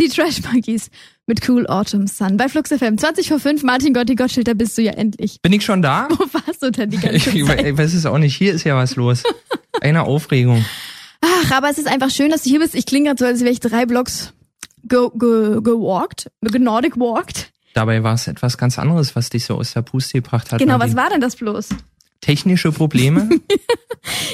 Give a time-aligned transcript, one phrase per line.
[0.00, 0.88] Die Trash Monkeys
[1.26, 2.96] mit Cool Autumn Sun bei Flux FM.
[2.96, 5.42] 20 vor 5, Martin Gotti Gottschild, da bist du ja endlich.
[5.42, 6.08] Bin ich schon da?
[6.10, 7.66] Wo warst du denn die ganze Ich, Zeit?
[7.66, 8.34] ich weiß es auch nicht.
[8.36, 9.22] Hier ist ja was los.
[9.80, 10.64] Eine Aufregung.
[11.20, 12.74] Ach, aber es ist einfach schön, dass du hier bist.
[12.74, 14.32] Ich klinge gerade so, als wäre ich drei Blocks
[14.84, 17.52] ge ge gewalkt, genordic walked.
[17.74, 20.58] Dabei war es etwas ganz anderes, was dich so aus der Puste gebracht hat.
[20.60, 21.68] Genau, was war denn das bloß?
[22.22, 23.28] Technische Probleme?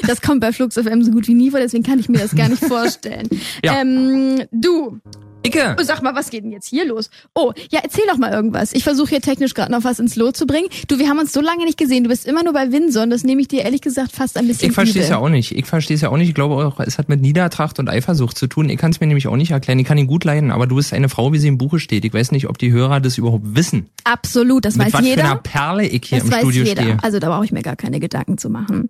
[0.06, 2.36] Das kommt bei Flux FM so gut wie nie vor, deswegen kann ich mir das
[2.36, 3.28] gar nicht vorstellen.
[3.64, 3.80] Ja.
[3.80, 5.00] ähm, du,
[5.46, 5.76] Icke!
[5.82, 7.10] sag mal, was geht denn jetzt hier los?
[7.34, 8.72] Oh, ja, erzähl doch mal irgendwas.
[8.72, 10.68] Ich versuche hier technisch gerade noch was ins Lot zu bringen.
[10.88, 12.04] Du, wir haben uns so lange nicht gesehen.
[12.04, 14.68] Du bist immer nur bei Windsor das nehme ich dir ehrlich gesagt fast ein bisschen
[14.70, 15.52] Ich verstehe es ja auch nicht.
[15.52, 16.28] Ich verstehe es ja auch nicht.
[16.28, 18.68] Ich glaube auch, es hat mit Niedertracht und Eifersucht zu tun.
[18.68, 19.78] Ich kann es mir nämlich auch nicht erklären.
[19.78, 22.04] Ich kann ihn gut leiden, aber du bist eine Frau, wie sie im Buche steht.
[22.04, 23.88] Ich weiß nicht, ob die Hörer das überhaupt wissen.
[24.04, 25.36] Absolut, das mit weiß was für einer jeder.
[25.36, 26.82] Perle ich hier Das im weiß Studio jeder.
[26.82, 26.98] stehe.
[27.02, 28.88] Also da brauche ich mir gar keine Gedanken zu machen.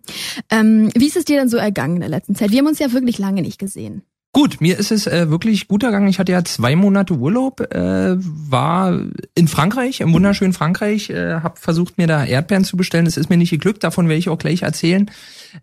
[0.50, 2.50] Ähm, wie ist es dir denn so ergangen in der letzten Zeit?
[2.50, 4.02] Wir haben uns ja wirklich lange nicht gesehen.
[4.36, 6.08] Gut, mir ist es äh, wirklich gut ergangen.
[6.08, 9.00] Ich hatte ja zwei Monate Urlaub, äh, war
[9.34, 13.06] in Frankreich, im wunderschönen Frankreich, äh, habe versucht, mir da Erdbeeren zu bestellen.
[13.06, 15.10] Das ist mir nicht geglückt, davon werde ich auch gleich erzählen.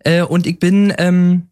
[0.00, 1.50] Äh, und ich bin ähm,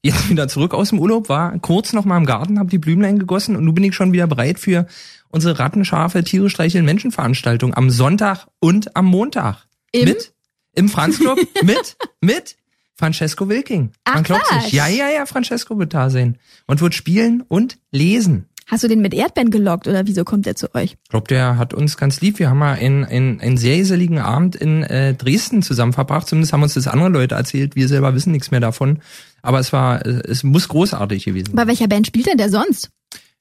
[0.00, 3.18] jetzt wieder zurück aus dem Urlaub, war kurz noch mal im Garten, habe die Blümlein
[3.18, 4.86] gegossen und nun bin ich schon wieder bereit für
[5.28, 9.66] unsere rattenscharfe Tiere streicheln Menschenveranstaltung am Sonntag und am Montag.
[9.92, 10.08] Im?
[10.08, 10.32] Mit?
[10.74, 12.56] Im Franz Club mit mit
[12.98, 13.90] Francesco Wilking.
[14.04, 14.64] Ach, Man glaubt was?
[14.64, 14.72] nicht.
[14.74, 18.46] Ja, ja, ja, Francesco wird da sein und wird spielen und lesen.
[18.68, 20.96] Hast du den mit Erdbeeren gelockt oder wieso kommt der zu euch?
[21.04, 22.40] Ich glaube, der hat uns ganz lieb.
[22.40, 26.26] Wir haben mal einen, einen, einen sehr geselligen Abend in äh, Dresden zusammen verbracht.
[26.26, 27.76] Zumindest haben uns das andere Leute erzählt.
[27.76, 28.98] Wir selber wissen nichts mehr davon.
[29.40, 31.46] Aber es war, äh, es muss großartig gewesen.
[31.46, 31.54] sein.
[31.54, 32.90] Bei welcher Band spielt denn der sonst?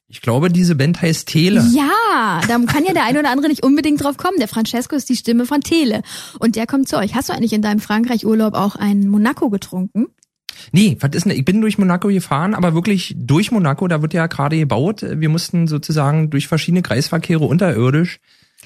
[0.07, 1.65] Ich glaube, diese Band heißt Tele.
[1.73, 4.37] Ja, da kann ja der eine oder andere nicht unbedingt drauf kommen.
[4.37, 6.03] Der Francesco ist die Stimme von Tele
[6.39, 7.15] und der kommt zu euch.
[7.15, 10.07] Hast du eigentlich in deinem Frankreich-Urlaub auch einen Monaco getrunken?
[10.71, 11.33] Nee, was ist denn?
[11.33, 15.03] Ich bin durch Monaco gefahren, aber wirklich durch Monaco, da wird ja gerade gebaut.
[15.07, 18.19] Wir mussten sozusagen durch verschiedene Kreisverkehre unterirdisch.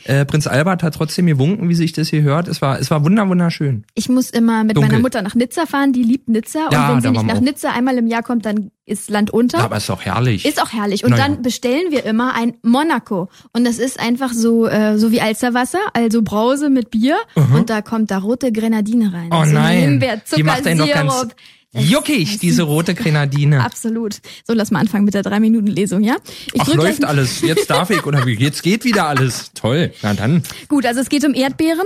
[0.06, 2.48] Äh, Prinz Albert hat trotzdem gewunken, wie sich das hier hört.
[2.48, 3.86] Es war, es war wunder, wunderschön.
[3.96, 4.92] Ich muss immer mit Dunkel.
[4.92, 7.42] meiner Mutter nach Nizza fahren, die liebt Nizza und Ja, wenn sie nicht nach auch.
[7.42, 9.60] Nizza einmal im Jahr kommt, dann ist Land unter.
[9.60, 10.46] Ja, aber ist doch herrlich.
[10.46, 11.04] Ist auch herrlich.
[11.04, 11.28] Und Na ja.
[11.28, 13.30] dann bestellen wir immer ein Monaco.
[13.54, 17.18] Und das ist einfach so, äh, so wie Alsterwasser, also Brause mit Bier.
[17.36, 19.30] Und da kommt da rote Grenadine rein.
[19.32, 21.28] oh Also nein, Himbeer, die macht einen doch ganz
[21.74, 23.64] juckig, diese rote Grenadine.
[23.64, 24.20] Absolut.
[24.48, 26.16] So, lass mal anfangen mit der drei Minuten Lesung, ja?
[26.54, 27.42] Ich Ach, läuft alles.
[27.42, 28.34] Jetzt darf ich oder wie?
[28.36, 29.52] Jetzt geht wieder alles.
[29.54, 29.92] Toll.
[30.02, 30.44] Na dann.
[30.68, 31.86] Gut, also es geht um Erdbeeren.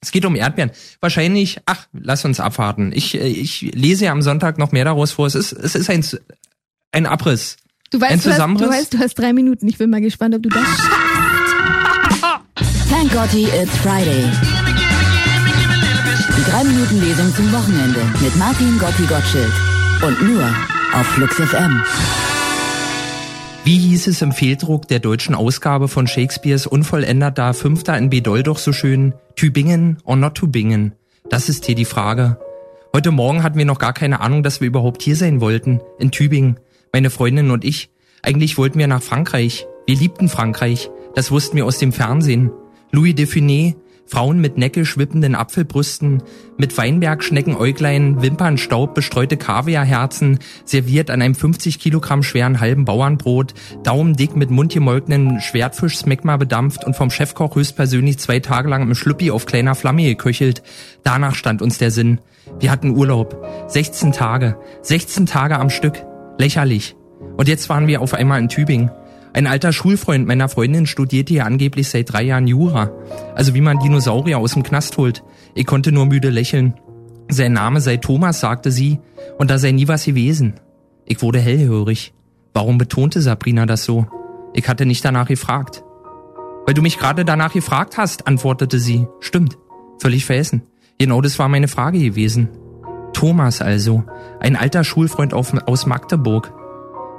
[0.00, 0.70] Es geht um Erdbeeren.
[1.00, 2.92] Wahrscheinlich, ach, lass uns abwarten.
[2.94, 5.26] Ich, äh, ich lese ja am Sonntag noch mehr daraus vor.
[5.26, 6.04] Es ist, es ist ein,
[6.92, 7.56] ein Abriss.
[7.90, 8.68] Du Ein weißt, du hast, du Zusammenriss?
[8.70, 9.66] weißt, du hast drei Minuten.
[9.68, 10.90] Ich bin mal gespannt, ob du das schaffst.
[12.90, 14.63] Thank Gotti, it's Friday.
[16.44, 19.52] Die 3-Minuten-Lesung zum Wochenende mit Martin Gotti Gottschild.
[20.02, 20.44] Und nur
[20.92, 21.82] auf Flux FM.
[23.64, 28.58] Wie hieß es im Fehldruck der deutschen Ausgabe von Shakespeares unvollendeter Fünfter in Bedol doch
[28.58, 29.14] so schön?
[29.36, 30.92] Tübingen or not Tübingen?
[31.30, 32.38] Das ist hier die Frage.
[32.92, 35.80] Heute Morgen hatten wir noch gar keine Ahnung, dass wir überhaupt hier sein wollten.
[35.98, 36.60] In Tübingen.
[36.92, 37.88] Meine Freundin und ich.
[38.22, 39.66] Eigentlich wollten wir nach Frankreich.
[39.86, 40.90] Wir liebten Frankreich.
[41.14, 42.50] Das wussten wir aus dem Fernsehen.
[42.92, 46.22] Louis de Funès, Frauen mit neckisch wippenden Apfelbrüsten,
[46.58, 54.50] mit Weinbergschneckenäuglein, Wimpernstaub bestreute Kaviarherzen, serviert an einem 50 Kilogramm schweren halben Bauernbrot, daumendick mit
[54.50, 60.04] mundgemolkenen Schwertfisch-Smegma bedampft und vom Chefkoch höchstpersönlich zwei Tage lang im Schlüppi auf kleiner Flamme
[60.04, 60.62] geköchelt.
[61.02, 62.20] Danach stand uns der Sinn.
[62.60, 63.44] Wir hatten Urlaub.
[63.68, 64.58] 16 Tage.
[64.82, 66.04] 16 Tage am Stück.
[66.38, 66.94] Lächerlich.
[67.36, 68.90] Und jetzt waren wir auf einmal in Tübingen.
[69.34, 72.92] Ein alter Schulfreund meiner Freundin studierte hier angeblich seit drei Jahren Jura.
[73.34, 75.24] Also wie man Dinosaurier aus dem Knast holt.
[75.54, 76.74] Ich konnte nur müde lächeln.
[77.28, 79.00] Sein Name sei Thomas, sagte sie,
[79.38, 80.54] und da sei nie was gewesen.
[81.04, 82.14] Ich wurde hellhörig.
[82.52, 84.06] Warum betonte Sabrina das so?
[84.52, 85.82] Ich hatte nicht danach gefragt.
[86.64, 89.08] Weil du mich gerade danach gefragt hast, antwortete sie.
[89.18, 89.58] Stimmt.
[89.98, 90.62] Völlig vergessen.
[90.98, 92.50] Genau das war meine Frage gewesen.
[93.12, 94.04] Thomas also.
[94.38, 96.52] Ein alter Schulfreund auf, aus Magdeburg.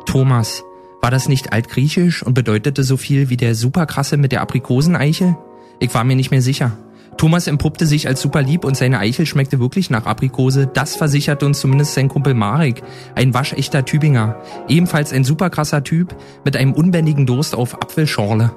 [0.06, 0.63] Thomas.
[1.01, 5.38] War das nicht altgriechisch und bedeutete so viel wie der superkrasse mit der Aprikoseneichel?
[5.80, 6.77] Ich war mir nicht mehr sicher.
[7.18, 10.68] Thomas empuppte sich als super lieb und seine Eichel schmeckte wirklich nach Aprikose.
[10.68, 12.81] Das versicherte uns zumindest sein Kumpel Marek,
[13.15, 14.42] ein waschechter Tübinger.
[14.68, 18.51] Ebenfalls ein superkrasser Typ mit einem unbändigen Durst auf Apfelschorle.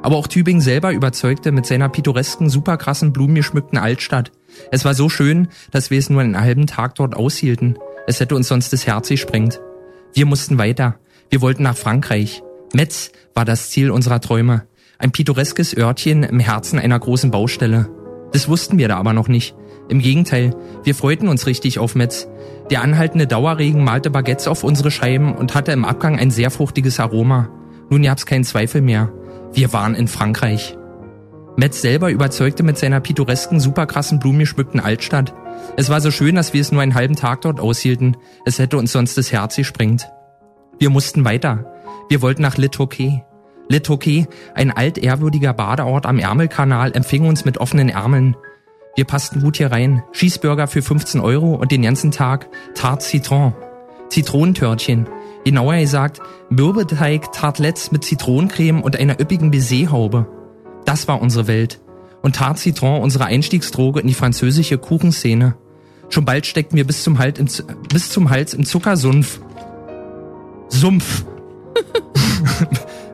[0.00, 4.30] Aber auch Tübingen selber überzeugte mit seiner pittoresken, superkrassen, blumengeschmückten Altstadt.
[4.70, 7.78] Es war so schön, dass wir es nur einen halben Tag dort aushielten.
[8.06, 9.60] Es hätte uns sonst das Herz gesprengt.
[10.14, 11.00] Wir mussten weiter.
[11.30, 12.42] Wir wollten nach Frankreich.
[12.72, 14.64] Metz war das Ziel unserer Träume.
[14.98, 17.88] Ein pittoreskes Örtchen im Herzen einer großen Baustelle.
[18.32, 19.54] Das wussten wir da aber noch nicht.
[19.88, 20.54] Im Gegenteil,
[20.84, 22.28] wir freuten uns richtig auf Metz.
[22.70, 27.00] Der anhaltende Dauerregen malte Baguettes auf unsere Scheiben und hatte im Abgang ein sehr fruchtiges
[27.00, 27.48] Aroma.
[27.88, 29.12] Nun gab's keinen Zweifel mehr.
[29.52, 30.76] Wir waren in Frankreich.
[31.56, 35.34] Metz selber überzeugte mit seiner pittoresken, superkrassen, blumengeschmückten Altstadt.
[35.76, 38.16] Es war so schön, dass wir es nur einen halben Tag dort aushielten.
[38.44, 40.08] Es hätte uns sonst das Herz gesprengt.
[40.78, 41.64] Wir mussten weiter.
[42.08, 42.56] Wir wollten nach.
[42.56, 42.70] Le
[43.82, 48.34] Touquet, ein altehrwürdiger Badeort am Ärmelkanal, empfing uns mit offenen Ärmeln.
[48.96, 50.02] Wir passten gut hier rein.
[50.12, 53.54] Schießburger für 15 Euro und den ganzen Tag Tarte Citron.
[54.08, 55.06] Zitronentörtchen.
[55.44, 56.20] Genauer gesagt,
[56.50, 60.26] Mürbeteig, Tartlets mit Zitronencreme und einer üppigen Baiserhaube.
[60.84, 61.80] Das war unsere Welt.
[62.22, 65.56] Und Tarte Citron unsere Einstiegsdroge in die französische Kuchenszene.
[66.08, 67.48] Schon bald steckten wir bis zum, halt im,
[67.92, 69.40] bis zum Hals im Zuckersumpf.
[70.68, 71.24] Sumpf.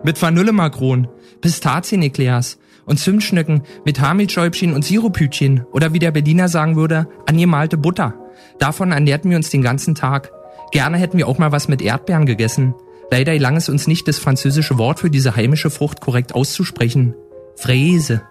[0.02, 1.08] mit Vanillemakron,
[1.40, 8.14] Pistazieneklärs und Zimtschnücken mit Haarmilchschäubchen und Sirupütchen oder wie der Berliner sagen würde, angemalte Butter.
[8.58, 10.30] Davon ernährten wir uns den ganzen Tag.
[10.72, 12.74] Gerne hätten wir auch mal was mit Erdbeeren gegessen.
[13.10, 17.14] Leider gelang es uns nicht, das französische Wort für diese heimische Frucht korrekt auszusprechen.
[17.56, 18.22] Fräse.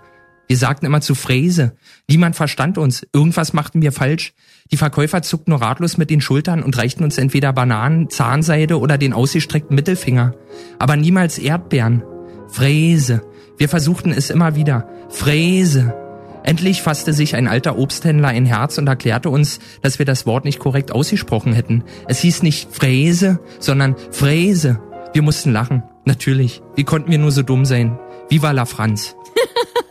[0.47, 1.75] Wir sagten immer zu Fräse.
[2.07, 3.07] Niemand verstand uns.
[3.13, 4.33] Irgendwas machten wir falsch.
[4.71, 8.97] Die Verkäufer zuckten nur ratlos mit den Schultern und reichten uns entweder Bananen, Zahnseide oder
[8.97, 10.35] den ausgestreckten Mittelfinger.
[10.79, 12.03] Aber niemals Erdbeeren.
[12.49, 13.21] Fräse.
[13.57, 14.87] Wir versuchten es immer wieder.
[15.09, 15.95] Fräse.
[16.43, 20.43] Endlich fasste sich ein alter Obsthändler ein Herz und erklärte uns, dass wir das Wort
[20.43, 21.83] nicht korrekt ausgesprochen hätten.
[22.07, 24.81] Es hieß nicht Fräse, sondern Fräse.
[25.13, 25.83] Wir mussten lachen.
[26.05, 26.61] Natürlich.
[26.75, 27.97] Wie konnten wir nur so dumm sein?
[28.29, 29.15] Viva la France.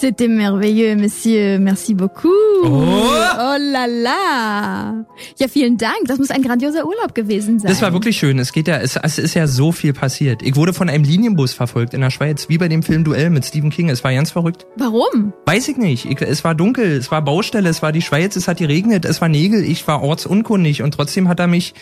[0.00, 1.58] C'était merveilleux, Monsieur.
[1.58, 2.28] Merci beaucoup.
[2.64, 2.68] Oh.
[2.68, 5.04] oh la la.
[5.38, 6.06] Ja, vielen Dank.
[6.06, 7.70] Das muss ein grandioser Urlaub gewesen sein.
[7.70, 8.38] Das war wirklich schön.
[8.38, 10.40] Es geht ja, es, es ist ja so viel passiert.
[10.40, 13.44] Ich wurde von einem Linienbus verfolgt in der Schweiz, wie bei dem Film Duell mit
[13.44, 13.90] Stephen King.
[13.90, 14.64] Es war ganz verrückt.
[14.76, 15.34] Warum?
[15.44, 16.06] Weiß ich nicht.
[16.06, 19.20] Ich, es war dunkel, es war Baustelle, es war die Schweiz, es hat geregnet, es
[19.20, 21.74] war Nägel, ich war ortsunkundig und trotzdem hat er mich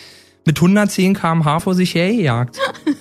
[0.45, 2.59] mit 110 km/h vor sich hergejagt.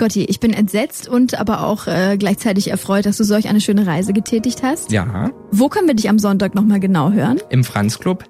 [0.00, 3.86] Gotti, ich bin entsetzt und aber auch äh, gleichzeitig erfreut, dass du solch eine schöne
[3.86, 4.90] Reise getätigt hast.
[4.90, 7.38] Ja, Wo können wir dich am Sonntag nochmal genau hören?
[7.50, 8.24] im Franz Club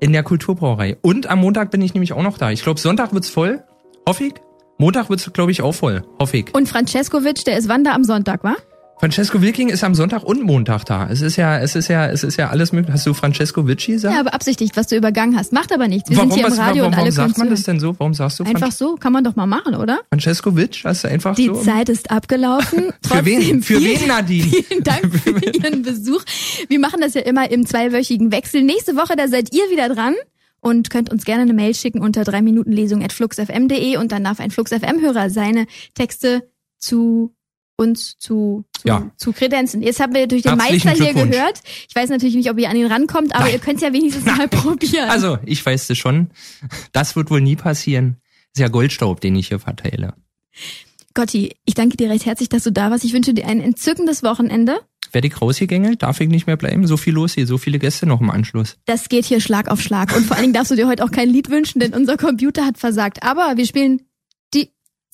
[0.00, 0.98] in der Kulturbrauerei.
[1.00, 2.50] Und am Montag bin ich nämlich auch noch da.
[2.50, 3.62] Ich glaube, Sonntag wird's voll.
[4.06, 4.34] Hoffe ich.
[4.76, 6.02] Montag wird's, glaube ich, auch voll.
[6.20, 6.54] Hoffe ich.
[6.54, 8.54] Und Francescovic, der ist wann da am Sonntag, wa?
[9.00, 11.08] Francesco Wilking ist am Sonntag und Montag da.
[11.10, 12.92] Es ist ja, es ist ja, es ist ja alles möglich.
[12.94, 14.14] Hast du Francesco Vici gesagt?
[14.16, 15.52] Ja, beabsichtigt, was du übergangen hast.
[15.52, 16.08] Macht aber nichts.
[16.08, 17.80] Wir warum sind hier was, im Radio warum, und alle warum sagt man das denn
[17.80, 17.98] so?
[17.98, 20.00] Warum sagst du Einfach so, kann man doch mal machen, oder?
[20.08, 20.80] Francesco Vic?
[20.84, 21.54] Hast du einfach Die so?
[21.54, 22.92] Zeit ist abgelaufen.
[23.06, 23.62] Für wen?
[23.62, 24.44] Für vielen- wen, Nadine?
[24.68, 26.22] Vielen Dank für Ihren Besuch.
[26.68, 28.62] Wir machen das ja immer im zweiwöchigen Wechsel.
[28.62, 30.14] Nächste Woche, da seid ihr wieder dran
[30.60, 34.24] und könnt uns gerne eine Mail schicken unter 3 Minuten Lesung at fluxfm.de und dann
[34.24, 36.48] darf ein Flux FM Hörer seine Texte
[36.78, 37.34] zu
[37.76, 39.10] uns zu, zu, Ja.
[39.16, 39.82] zu kredenzen.
[39.82, 41.60] Jetzt haben wir durch den Meister hier gehört.
[41.88, 43.54] Ich weiß natürlich nicht, ob ihr an ihn rankommt, aber Nein.
[43.54, 45.08] ihr könnt ja wenigstens mal probieren.
[45.10, 46.30] Also, ich weiß es schon.
[46.92, 48.16] Das wird wohl nie passieren.
[48.54, 50.14] Ist ja Goldstaub, den ich hier verteile.
[51.14, 53.04] Gotti, ich danke dir recht herzlich, dass du da warst.
[53.04, 54.80] Ich wünsche dir ein entzückendes Wochenende.
[55.12, 56.02] Werde ich rausgegängelt?
[56.02, 56.86] Darf ich nicht mehr bleiben?
[56.88, 58.78] So viel los hier, so viele Gäste noch im Anschluss.
[58.84, 60.14] Das geht hier Schlag auf Schlag.
[60.16, 62.64] Und vor allen Dingen darfst du dir heute auch kein Lied wünschen, denn unser Computer
[62.64, 63.22] hat versagt.
[63.22, 64.02] Aber wir spielen.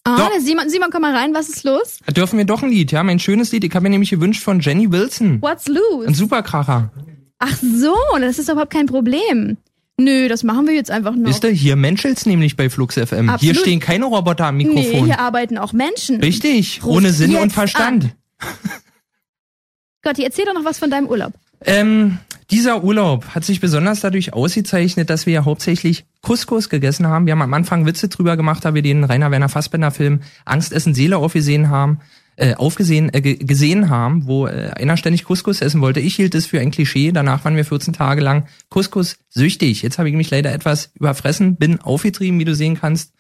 [0.05, 1.99] Ah, der Simon, Simon, komm mal rein, was ist los?
[2.07, 2.91] Da dürfen wir doch ein Lied.
[2.91, 3.65] Ja, mein schönes Lied.
[3.65, 5.43] Ich habe mir nämlich gewünscht von Jenny Wilson.
[5.43, 6.15] What's Ein loose?
[6.15, 6.91] Superkracher.
[7.39, 9.59] Ach so, das ist überhaupt kein Problem.
[9.99, 11.29] Nö, das machen wir jetzt einfach noch.
[11.29, 13.25] Wisst ihr, hier menschelt's nämlich bei Flux FM.
[13.27, 13.57] Hier Absolut.
[13.59, 15.05] stehen keine Roboter am nee, Mikrofon.
[15.05, 16.21] hier arbeiten auch Menschen.
[16.21, 18.17] Richtig, Ruf ohne Sinn und Verstand.
[20.03, 21.35] Gotti, erzähl doch noch was von deinem Urlaub.
[21.65, 22.19] Ähm,
[22.51, 27.27] dieser Urlaub hat sich besonders dadurch ausgezeichnet, dass wir ja hauptsächlich Couscous gegessen haben.
[27.27, 30.73] Wir haben am Anfang Witze drüber gemacht, da wir den Rainer Werner Fassbender Film Angst
[30.73, 32.01] essen Seele aufgesehen haben,
[32.37, 36.01] äh, aufgesehen, äh, ge- gesehen haben, wo äh, einer ständig Couscous essen wollte.
[36.01, 37.13] Ich hielt es für ein Klischee.
[37.13, 39.83] Danach waren wir 14 Tage lang Couscous süchtig.
[39.83, 43.13] Jetzt habe ich mich leider etwas überfressen, bin aufgetrieben, wie du sehen kannst.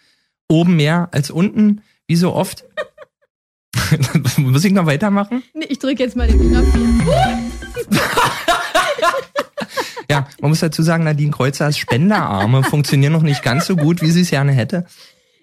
[0.48, 2.64] Oben mehr als unten, wie so oft.
[4.38, 5.42] Muss ich noch weitermachen?
[5.54, 7.69] Nee, ich drücke jetzt mal den Knopf hier.
[10.10, 14.10] Ja, man muss dazu sagen, Nadine Kreuzers Spenderarme funktionieren noch nicht ganz so gut, wie
[14.10, 14.84] sie es gerne hätte.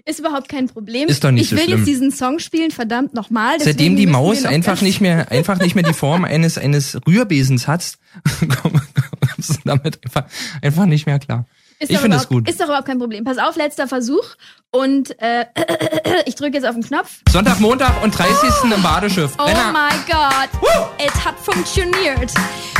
[0.05, 1.09] Ist überhaupt kein Problem.
[1.09, 1.79] Ist doch nicht ich so will schlimm.
[1.79, 3.59] jetzt diesen Song spielen, verdammt nochmal.
[3.59, 7.97] Seitdem die Maus einfach nicht mehr, einfach nicht mehr die Form eines, eines Rührbesens hat,
[8.62, 10.25] kommst du damit einfach,
[10.62, 11.45] einfach nicht mehr klar.
[11.79, 12.50] Ist ich doch finde es überhaupt- gut.
[12.50, 13.24] Ist doch überhaupt kein Problem.
[13.24, 14.24] Pass auf, letzter Versuch.
[14.72, 15.46] Und äh,
[16.25, 17.19] ich drücke jetzt auf den Knopf.
[17.29, 18.34] Sonntag, Montag und 30.
[18.75, 19.31] im Badeschiff.
[19.39, 19.72] Oh Renner.
[19.72, 20.50] mein Gott.
[20.98, 22.31] Es hat funktioniert.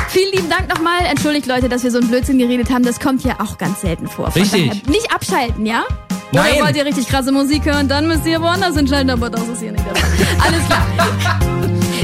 [0.10, 1.02] Vielen lieben Dank nochmal.
[1.06, 2.84] Entschuldigt Leute, dass wir so einen Blödsinn geredet haben.
[2.84, 4.32] Das kommt ja auch ganz selten vor.
[4.32, 4.88] Von Richtig.
[4.88, 5.84] Nicht abschalten, ja?
[6.32, 6.56] Nein.
[6.56, 7.88] Oder wollt ihr richtig krasse Musik hören?
[7.88, 10.10] Dann müsst ihr woanders entscheiden, aber das ist hier nicht der Fall.
[10.46, 10.86] Alles klar.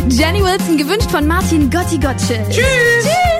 [0.10, 2.50] Jenny Wilson, gewünscht von Martin Gotti Gottschild.
[2.50, 2.64] Tschüss.
[3.04, 3.33] Tschüss.